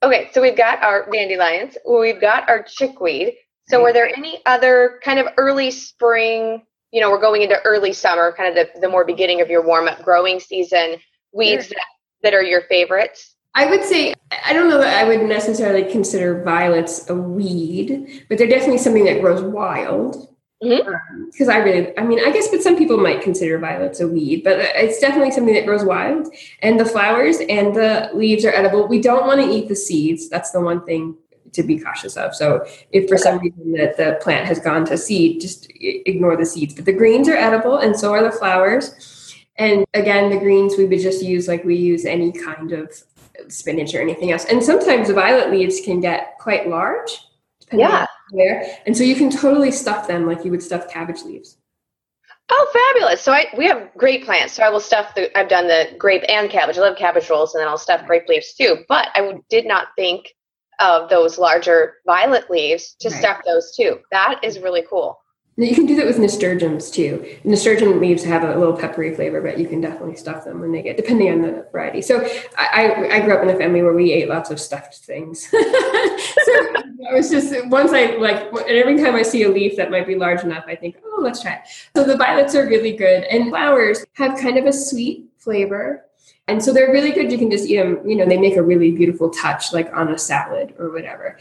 [0.02, 3.34] Okay, so we've got our dandelions, we've got our chickweed.
[3.66, 6.62] So, were there any other kind of early spring?
[6.92, 9.64] You know, we're going into early summer, kind of the, the more beginning of your
[9.66, 10.96] warm up growing season
[11.32, 11.74] weeds sure.
[11.74, 11.86] that,
[12.22, 13.34] that are your favorites?
[13.54, 14.14] I would say
[14.44, 19.04] I don't know that I would necessarily consider violets a weed, but they're definitely something
[19.04, 20.33] that grows wild.
[20.60, 21.50] Because mm-hmm.
[21.50, 24.44] um, I really, I mean, I guess, but some people might consider violets a weed,
[24.44, 26.32] but it's definitely something that grows wild.
[26.62, 28.86] And the flowers and the leaves are edible.
[28.88, 30.28] We don't want to eat the seeds.
[30.28, 31.16] That's the one thing
[31.52, 32.34] to be cautious of.
[32.34, 36.46] So if for some reason that the plant has gone to seed, just ignore the
[36.46, 36.74] seeds.
[36.74, 39.34] But the greens are edible, and so are the flowers.
[39.56, 42.92] And again, the greens we would just use like we use any kind of
[43.48, 44.44] spinach or anything else.
[44.46, 47.20] And sometimes the violet leaves can get quite large.
[47.72, 48.06] Yeah.
[48.86, 51.56] And so you can totally stuff them like you would stuff cabbage leaves.
[52.50, 53.22] Oh, fabulous!
[53.22, 54.52] So I we have grape plants.
[54.52, 55.36] So I will stuff the.
[55.38, 56.76] I've done the grape and cabbage.
[56.76, 58.84] I love cabbage rolls, and then I'll stuff grape leaves too.
[58.86, 60.28] But I did not think
[60.78, 63.18] of those larger violet leaves to right.
[63.18, 64.00] stuff those too.
[64.10, 65.18] That is really cool.
[65.56, 67.38] You can do that with nasturtiums too.
[67.44, 70.82] Nasturtium leaves have a little peppery flavor, but you can definitely stuff them when they
[70.82, 72.02] get, depending on the variety.
[72.02, 75.48] So I, I grew up in a family where we ate lots of stuffed things.
[75.50, 75.60] so
[77.10, 80.14] it was just once I like, every time I see a leaf that might be
[80.14, 81.60] large enough, I think, oh, let's try it.
[81.96, 86.04] So the violets are really good, and flowers have kind of a sweet flavor.
[86.46, 87.32] And so they're really good.
[87.32, 90.12] You can just eat them, you know, they make a really beautiful touch, like on
[90.12, 91.38] a salad or whatever.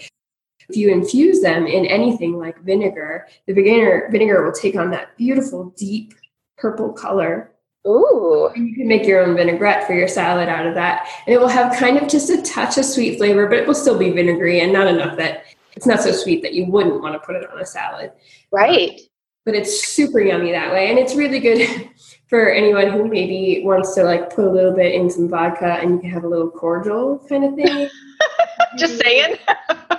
[0.70, 5.18] If you infuse them in anything like vinegar, the vinegar, vinegar will take on that
[5.18, 6.14] beautiful, deep
[6.58, 7.52] purple color.
[7.86, 8.50] Ooh.
[8.56, 11.06] And you can make your own vinaigrette for your salad out of that.
[11.28, 13.76] And it will have kind of just a touch of sweet flavor, but it will
[13.76, 15.44] still be vinegary and not enough that
[15.76, 18.12] it's not so sweet that you wouldn't want to put it on a salad.
[18.52, 19.00] Right.
[19.46, 20.90] But it's super yummy that way.
[20.90, 21.90] And it's really good
[22.28, 25.92] for anyone who maybe wants to like put a little bit in some vodka and
[25.92, 27.90] you can have a little cordial kind of thing.
[28.78, 29.36] Just saying.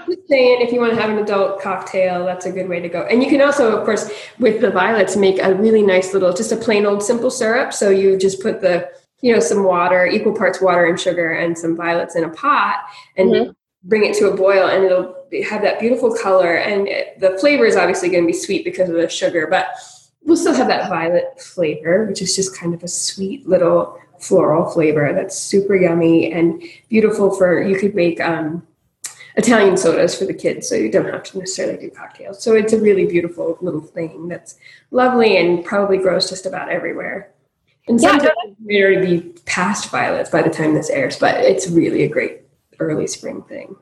[0.08, 2.88] Just saying, if you want to have an adult cocktail, that's a good way to
[2.88, 3.02] go.
[3.02, 6.52] And you can also, of course, with the violets, make a really nice little, just
[6.52, 7.72] a plain old simple syrup.
[7.72, 8.90] So you just put the,
[9.22, 12.80] you know, some water, equal parts water and sugar, and some violets in a pot,
[13.16, 13.50] and mm-hmm.
[13.84, 15.14] Bring it to a boil, and it'll
[15.48, 16.54] have that beautiful color.
[16.56, 19.68] And it, the flavor is obviously going to be sweet because of the sugar, but
[20.22, 24.70] we'll still have that violet flavor, which is just kind of a sweet little floral
[24.70, 28.66] flavor that's super yummy and beautiful for you could make um,
[29.36, 32.42] Italian sodas for the kids, so you don't have to necessarily do cocktails.
[32.42, 34.56] So it's a really beautiful little thing that's
[34.92, 37.32] lovely and probably grows just about everywhere.
[37.86, 41.34] And yeah, sometimes it may already be past violets by the time this airs, but
[41.36, 42.43] it's really a great
[42.78, 43.76] early spring thing.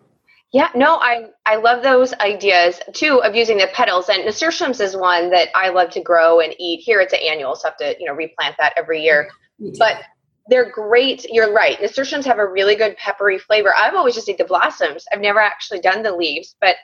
[0.52, 4.08] Yeah, no, I I love those ideas too of using the petals.
[4.08, 6.80] And nasturtiums is one that I love to grow and eat.
[6.80, 9.30] Here it's an annual, so I have to you know replant that every year.
[9.78, 10.02] But
[10.48, 11.24] they're great.
[11.30, 11.80] You're right.
[11.80, 13.72] Nasturtiums have a really good peppery flavor.
[13.76, 15.04] I've always just eat the blossoms.
[15.12, 16.76] I've never actually done the leaves, but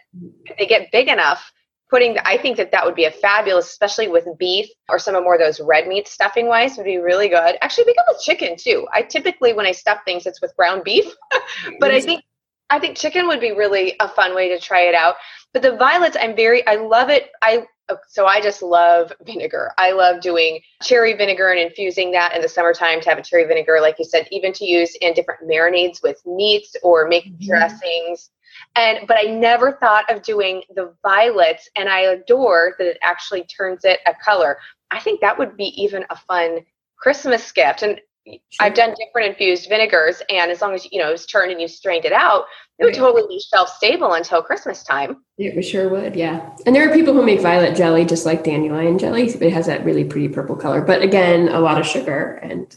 [0.44, 1.52] if they get big enough,
[1.90, 5.22] putting I think that that would be a fabulous, especially with beef or some of
[5.22, 7.56] more of those red meat stuffing wise would be really good.
[7.60, 8.86] Actually, they go with chicken too.
[8.92, 11.06] I typically when I stuff things, it's with ground beef,
[11.80, 12.22] but I think
[12.70, 15.16] I think chicken would be really a fun way to try it out.
[15.52, 17.30] But the violets, I'm very, I love it.
[17.42, 19.72] I oh, so I just love vinegar.
[19.78, 23.44] I love doing cherry vinegar and infusing that in the summertime to have a cherry
[23.44, 27.46] vinegar, like you said, even to use in different marinades with meats or make mm-hmm.
[27.46, 28.30] dressings.
[28.76, 33.44] And but I never thought of doing the violets, and I adore that it actually
[33.44, 34.58] turns it a color.
[34.90, 36.60] I think that would be even a fun
[36.96, 37.82] Christmas gift.
[37.82, 38.38] And Sure.
[38.60, 41.68] I've done different infused vinegars, and as long as you know it's turned and you
[41.68, 42.44] strained it out,
[42.78, 45.24] it would totally be shelf stable until Christmas time.
[45.38, 46.14] It sure would.
[46.14, 49.28] Yeah, and there are people who make violet jelly just like dandelion jelly.
[49.28, 52.76] It has that really pretty purple color, but again, a lot of sugar and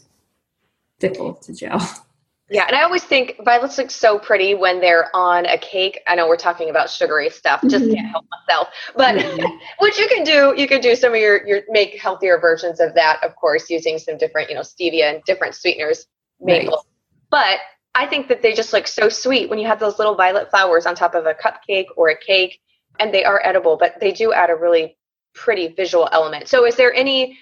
[0.98, 1.86] difficult to gel.
[2.52, 6.00] Yeah, and I always think violets look so pretty when they're on a cake.
[6.06, 7.94] I know we're talking about sugary stuff, just mm-hmm.
[7.94, 8.68] can't help myself.
[8.94, 9.56] But mm-hmm.
[9.78, 12.94] what you can do, you can do some of your your make healthier versions of
[12.94, 16.06] that, of course, using some different, you know, stevia and different sweeteners,
[16.40, 16.74] maple.
[16.74, 16.84] Right.
[17.30, 17.58] But
[17.94, 20.84] I think that they just look so sweet when you have those little violet flowers
[20.84, 22.60] on top of a cupcake or a cake,
[22.98, 24.98] and they are edible, but they do add a really
[25.34, 26.48] pretty visual element.
[26.48, 27.38] So is there any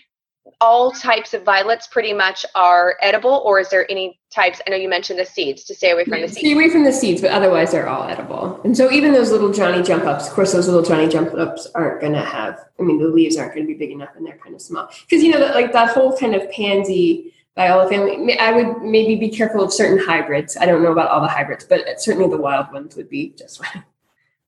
[0.61, 4.61] all types of violets pretty much are edible, or is there any types?
[4.67, 6.39] I know you mentioned the seeds to stay away from the seeds.
[6.39, 8.61] Stay away from the seeds, but otherwise they're all edible.
[8.65, 11.67] And so even those little Johnny jump ups, of course, those little Johnny jump ups
[11.75, 12.59] aren't going to have.
[12.79, 14.89] I mean, the leaves aren't going to be big enough, and they're kind of small.
[15.09, 18.39] Because you know, like that whole kind of pansy viola family.
[18.39, 20.57] I would maybe be careful of certain hybrids.
[20.57, 23.65] I don't know about all the hybrids, but certainly the wild ones would be just
[23.65, 23.85] fine.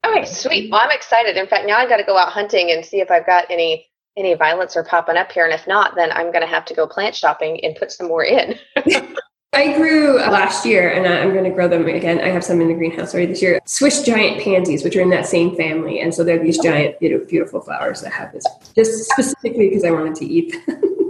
[0.04, 0.70] Okay, sweet.
[0.70, 1.36] Well, I'm excited.
[1.36, 3.86] In fact, now I've got to go out hunting and see if I've got any
[4.16, 5.44] any violets are popping up here.
[5.44, 8.08] And if not, then I'm going to have to go plant shopping and put some
[8.08, 8.58] more in.
[9.54, 12.20] I grew last year and I'm going to grow them again.
[12.20, 13.60] I have some in the greenhouse already this year.
[13.66, 16.00] Swiss giant pansies, which are in that same family.
[16.00, 18.44] And so they're these giant, beautiful flowers that have this
[18.74, 20.80] just specifically because I wanted to eat them.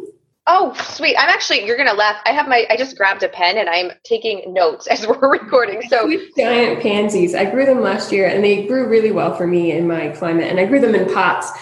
[0.48, 1.16] Oh, sweet.
[1.16, 2.20] I'm actually, you're going to laugh.
[2.26, 5.82] I have my, I just grabbed a pen and I'm taking notes as we're recording.
[5.88, 7.34] So, giant pansies.
[7.34, 10.50] I grew them last year and they grew really well for me in my climate.
[10.50, 11.52] And I grew them in pots,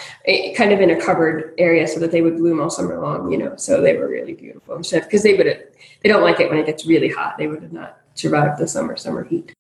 [0.57, 3.39] kind of in a covered area so that they would bloom all summer long, you
[3.39, 3.57] know.
[3.57, 5.47] So they were really beautiful because they would,
[6.03, 7.39] they don't like it when it gets really hot.
[7.39, 9.53] They would have not survived the summer, summer heat.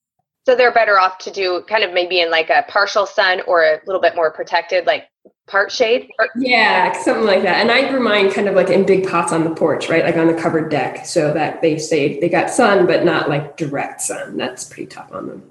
[0.46, 3.62] So they're better off to do kind of maybe in like a partial sun or
[3.62, 5.08] a little bit more protected, like
[5.50, 6.10] part shade?
[6.36, 7.60] Yeah, something like that.
[7.60, 10.04] And I grew mine kind of like in big pots on the porch, right?
[10.04, 13.56] Like on the covered deck, so that they stayed, they got sun, but not like
[13.56, 14.36] direct sun.
[14.36, 15.42] That's pretty tough on them.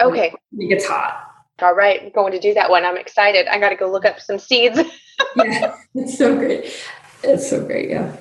[0.00, 0.32] Okay.
[0.58, 1.29] It gets hot.
[1.62, 2.84] All right, I'm going to do that one.
[2.84, 3.46] I'm excited.
[3.48, 4.78] I got to go look up some seeds.
[5.36, 6.74] yeah, it's so great.
[7.22, 7.90] It's so great.
[7.90, 8.16] Yeah.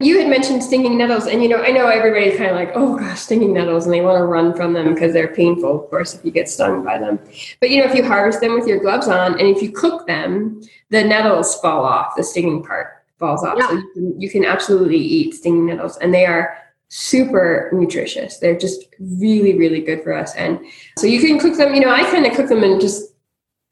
[0.00, 2.98] You had mentioned stinging nettles, and you know, I know everybody's kind of like, oh
[2.98, 6.14] gosh, stinging nettles, and they want to run from them because they're painful, of course,
[6.14, 7.18] if you get stung by them.
[7.60, 10.06] But you know, if you harvest them with your gloves on, and if you cook
[10.06, 13.56] them, the nettles fall off, the stinging part falls off.
[13.56, 13.68] Yeah.
[13.68, 18.38] So you can, you can absolutely eat stinging nettles, and they are super nutritious.
[18.38, 20.34] They're just really, really good for us.
[20.36, 20.60] And
[20.98, 23.14] so you can cook them, you know, I kind of cook them and just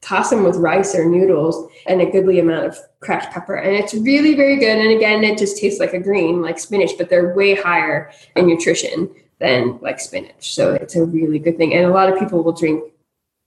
[0.01, 3.55] toss them with rice or noodles and a goodly amount of cracked pepper.
[3.55, 4.77] And it's really very good.
[4.77, 8.47] And again, it just tastes like a green, like spinach, but they're way higher in
[8.47, 10.53] nutrition than like spinach.
[10.53, 11.73] So it's a really good thing.
[11.73, 12.83] And a lot of people will drink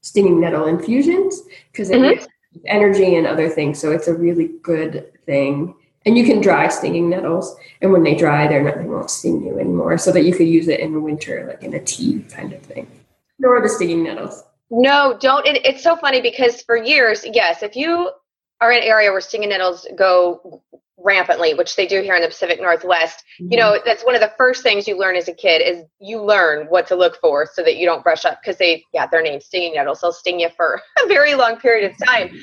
[0.02, 2.24] stinging nettle infusions because it mm-hmm.
[2.66, 3.79] energy and other things.
[3.79, 5.74] So it's a really good thing.
[6.06, 7.56] And you can dry stinging nettles.
[7.82, 9.98] And when they dry, they're not, they won't sting you anymore.
[9.98, 12.86] So that you could use it in winter, like in a tea kind of thing.
[13.38, 14.44] Nor the stinging nettles.
[14.70, 15.46] No, don't.
[15.46, 18.10] It, it's so funny because for years, yes, if you
[18.60, 20.62] are in an area where stinging nettles go
[20.98, 23.52] rampantly, which they do here in the Pacific Northwest, mm-hmm.
[23.52, 26.22] you know, that's one of the first things you learn as a kid is you
[26.22, 29.22] learn what to look for so that you don't brush up because they, yeah, their
[29.22, 30.00] name stinging nettles.
[30.00, 32.36] They'll sting you for a very long period of time.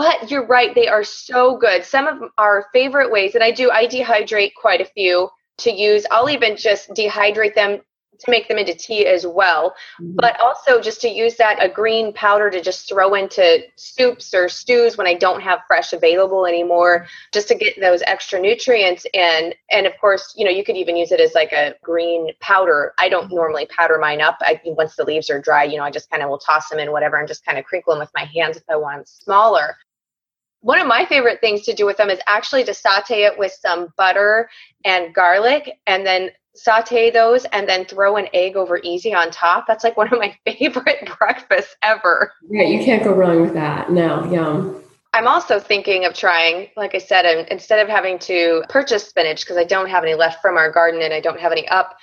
[0.00, 1.84] But you're right, they are so good.
[1.84, 6.06] Some of our favorite ways, and I do, I dehydrate quite a few to use.
[6.10, 7.82] I'll even just dehydrate them
[8.18, 10.12] to make them into tea as well, mm-hmm.
[10.14, 14.48] but also just to use that a green powder to just throw into soups or
[14.48, 19.52] stews when I don't have fresh available anymore, just to get those extra nutrients in.
[19.70, 22.94] And of course, you know, you could even use it as like a green powder.
[22.96, 24.38] I don't normally powder mine up.
[24.40, 26.78] I, once the leaves are dry, you know, I just kind of will toss them
[26.78, 29.04] in whatever and just kind of crinkle them with my hands if I want them
[29.06, 29.76] smaller
[30.60, 33.52] one of my favorite things to do with them is actually to saute it with
[33.52, 34.48] some butter
[34.84, 39.66] and garlic and then saute those and then throw an egg over easy on top.
[39.66, 42.32] That's like one of my favorite breakfasts ever.
[42.48, 43.90] Yeah, you can't go wrong with that.
[43.90, 44.82] No, yum.
[45.12, 49.56] I'm also thinking of trying, like I said, instead of having to purchase spinach because
[49.56, 51.96] I don't have any left from our garden and I don't have any up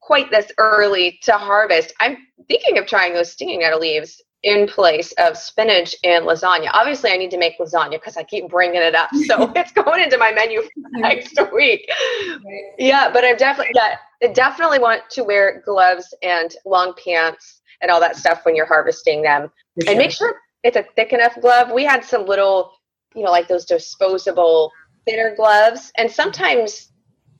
[0.00, 2.16] quite this early to harvest, I'm
[2.48, 6.70] thinking of trying those stinging nettle leaves in place of spinach and lasagna.
[6.72, 9.10] Obviously, I need to make lasagna because I keep bringing it up.
[9.26, 11.88] So it's going into my menu next week.
[11.90, 12.62] Right.
[12.78, 17.90] Yeah, but I definitely, yeah, I definitely want to wear gloves and long pants and
[17.90, 19.50] all that stuff when you're harvesting them.
[19.82, 19.90] Sure.
[19.90, 21.70] And make sure it's a thick enough glove.
[21.72, 22.72] We had some little,
[23.14, 24.72] you know, like those disposable
[25.06, 26.89] thinner gloves, and sometimes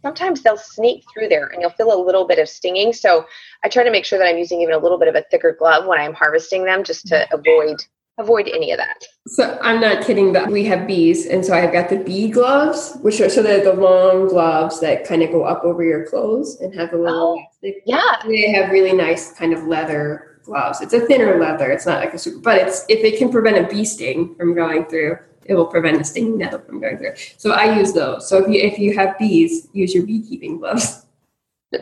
[0.03, 2.93] sometimes they'll sneak through there and you'll feel a little bit of stinging.
[2.93, 3.27] So
[3.65, 5.57] I try to make sure that I'm using even a little bit of a thicker
[5.59, 7.35] glove when I'm harvesting them just to mm-hmm.
[7.39, 7.85] avoid
[8.19, 9.03] avoid any of that.
[9.29, 12.99] So I'm not kidding, that we have bees, and so I've got the bee gloves,
[13.01, 16.61] which are so they're the long gloves that kind of go up over your clothes
[16.61, 17.71] and have a little oh.
[17.87, 20.81] Yeah, they have really nice kind of leather gloves.
[20.81, 21.71] It's a thinner leather.
[21.71, 24.55] It's not like a super, but it's if it can prevent a bee sting from
[24.55, 25.17] going through
[25.51, 27.15] it will prevent the stinging nettle from going through.
[27.37, 28.29] So I use those.
[28.29, 31.07] So if you if you have bees, use your beekeeping gloves.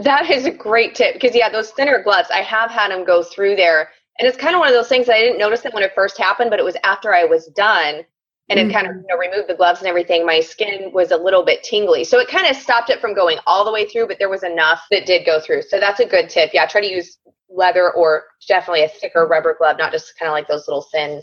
[0.02, 3.22] That is a great tip because yeah, those thinner gloves, I have had them go
[3.22, 5.72] through there, and it's kind of one of those things that I didn't notice it
[5.72, 8.04] when it first happened, but it was after I was done
[8.50, 8.68] and mm-hmm.
[8.68, 10.26] it kind of you know, removed the gloves and everything.
[10.26, 13.38] My skin was a little bit tingly, so it kind of stopped it from going
[13.46, 15.62] all the way through, but there was enough that did go through.
[15.62, 16.50] So that's a good tip.
[16.52, 17.16] Yeah, try to use
[17.48, 21.22] leather or definitely a thicker rubber glove, not just kind of like those little thin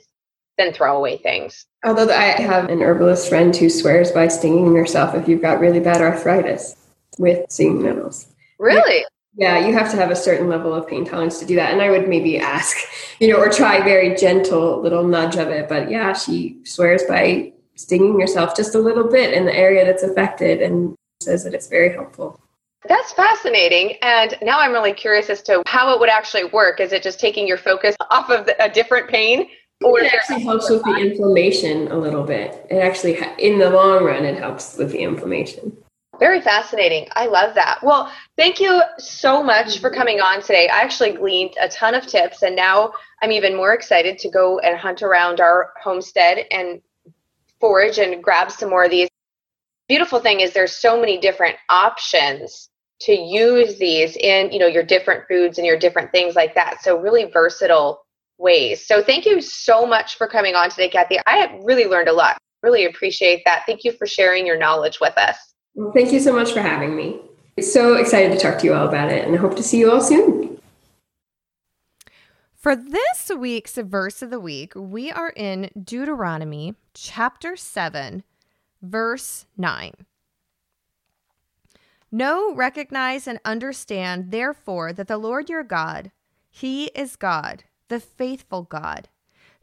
[0.58, 1.66] than throw away things.
[1.84, 5.80] Although I have an herbalist friend who swears by stinging yourself if you've got really
[5.80, 6.76] bad arthritis
[7.18, 8.28] with stinging nettles.
[8.60, 9.06] Really?
[9.38, 11.74] Yeah, you have to have a certain level of pain tolerance to do that.
[11.74, 12.78] And I would maybe ask,
[13.20, 15.68] you know, or try very gentle little nudge of it.
[15.68, 20.04] But yeah, she swears by stinging yourself just a little bit in the area that's
[20.04, 22.40] affected and says that it's very helpful.
[22.88, 23.98] That's fascinating.
[24.02, 26.80] And now I'm really curious as to how it would actually work.
[26.80, 29.48] Is it just taking your focus off of a different pain
[29.84, 32.66] or it actually helps with the inflammation a little bit.
[32.70, 35.76] It actually, in the long run, it helps with the inflammation.
[36.20, 37.08] Very fascinating.
[37.14, 37.80] I love that.
[37.84, 40.00] Well, thank you so much for mm-hmm.
[40.00, 40.70] coming on today.
[40.70, 44.60] I actually gleaned a ton of tips, and now I'm even more excited to go
[44.60, 46.82] and hunt around our homestead and
[47.60, 49.10] forage and grab some more of these.
[49.88, 52.70] beautiful thing is there's so many different options
[53.02, 56.82] to use these in you know your different foods and your different things like that
[56.82, 58.05] so really versatile
[58.38, 58.86] ways.
[58.86, 61.20] So thank you so much for coming on today kathy.
[61.26, 62.38] I have really learned a lot.
[62.64, 63.64] Really appreciate that.
[63.66, 65.38] Thank you for sharing your knowledge with us.
[65.76, 67.20] Well, thank you so much for having me.
[67.62, 69.92] So excited to talk to you all about it and I hope to see you
[69.92, 70.60] all soon.
[72.56, 78.24] For this week's verse of the week we are in deuteronomy chapter 7
[78.82, 79.94] verse 9
[82.16, 86.12] Know, recognize, and understand, therefore, that the Lord your God,
[86.50, 89.10] He is God, the faithful God,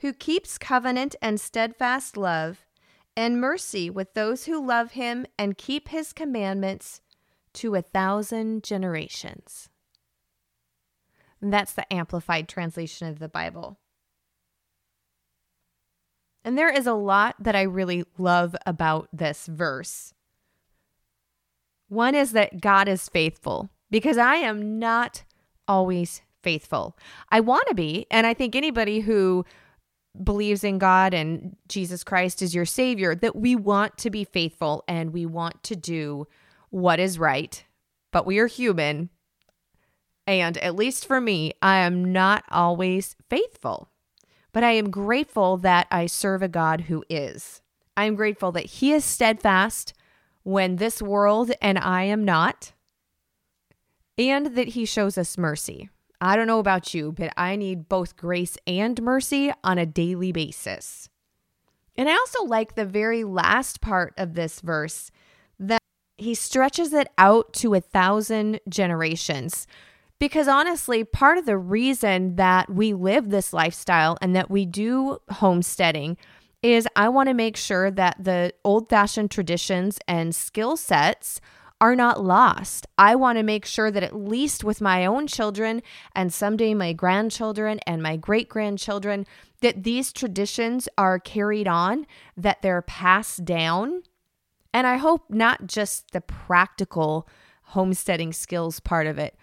[0.00, 2.66] who keeps covenant and steadfast love
[3.16, 7.00] and mercy with those who love Him and keep His commandments
[7.54, 9.68] to a thousand generations.
[11.40, 13.76] that's the amplified translation of the Bible.
[16.44, 20.14] And there is a lot that I really love about this verse.
[21.88, 25.24] One is that God is faithful because I am not
[25.68, 26.97] always faithful.
[27.30, 28.07] I want to be.
[28.11, 29.45] And I think anybody who
[30.22, 34.84] believes in God and Jesus Christ is your Savior, that we want to be faithful
[34.86, 36.26] and we want to do
[36.70, 37.64] what is right.
[38.12, 39.11] But we are human.
[40.26, 43.88] And at least for me, I am not always faithful.
[44.53, 47.62] But I am grateful that I serve a God who is.
[47.97, 49.95] I am grateful that He is steadfast
[50.43, 52.72] when this world and I am not,
[54.18, 55.88] and that He shows us mercy.
[56.22, 60.30] I don't know about you, but I need both grace and mercy on a daily
[60.30, 61.08] basis.
[61.96, 65.10] And I also like the very last part of this verse
[65.58, 65.80] that
[66.16, 69.66] he stretches it out to a thousand generations.
[70.20, 75.18] Because honestly, part of the reason that we live this lifestyle and that we do
[75.28, 76.16] homesteading
[76.62, 81.40] is I want to make sure that the old fashioned traditions and skill sets
[81.82, 82.86] are not lost.
[82.96, 85.82] I want to make sure that at least with my own children
[86.14, 89.26] and someday my grandchildren and my great grandchildren,
[89.62, 92.06] that these traditions are carried on,
[92.36, 94.04] that they're passed down.
[94.72, 97.28] And I hope not just the practical
[97.62, 99.36] homesteading skills part of it,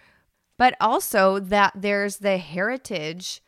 [0.57, 3.41] but also that there's the heritage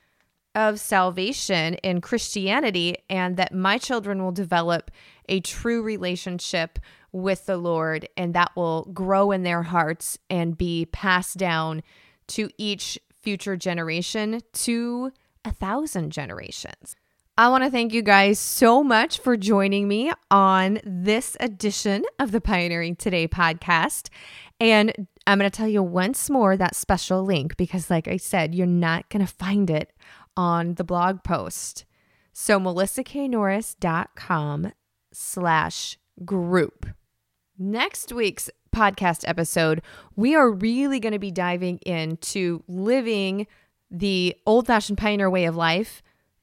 [0.55, 4.91] of salvation in Christianity and that my children will develop
[5.29, 6.79] a true relationship
[7.11, 11.83] with the Lord and that will grow in their hearts and be passed down
[12.27, 15.11] to each future generation to
[15.45, 16.95] a thousand generations.
[17.37, 22.31] I want to thank you guys so much for joining me on this edition of
[22.31, 24.09] the Pioneering Today podcast.
[24.59, 28.53] And I'm going to tell you once more that special link because, like I said,
[28.53, 29.91] you're not going to find it
[30.35, 31.85] on the blog post.
[32.33, 34.71] So melissaknorris.com
[35.13, 36.87] slash group.
[37.57, 39.81] Next week's podcast episode,
[40.15, 43.47] we are really going to be diving into living
[43.89, 46.01] the old fashioned pioneer way of life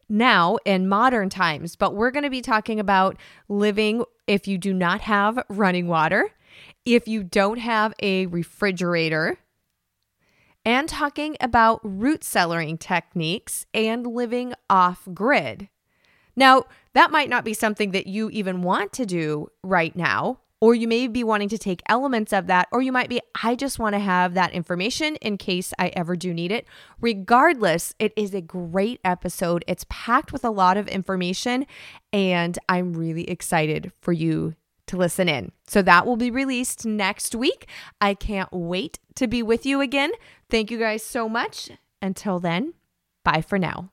[0.09, 1.76] now in modern times.
[1.76, 3.16] But we're going to be talking about
[3.49, 6.30] living if you do not have running water,
[6.84, 9.39] if you don't have a refrigerator,
[10.69, 15.71] and talking about root cellaring techniques and living off grid.
[16.37, 20.75] Now, that might not be something that you even want to do right now, or
[20.75, 23.79] you may be wanting to take elements of that, or you might be, I just
[23.79, 26.66] want to have that information in case I ever do need it.
[27.01, 29.64] Regardless, it is a great episode.
[29.66, 31.64] It's packed with a lot of information,
[32.12, 34.55] and I'm really excited for you
[34.89, 35.53] to listen in.
[35.66, 37.68] So that will be released next week.
[38.01, 40.12] I can't wait to be with you again.
[40.51, 41.70] Thank you guys so much.
[42.01, 42.74] Until then,
[43.24, 43.91] bye for now.